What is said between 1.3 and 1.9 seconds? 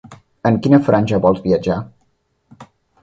viatjar?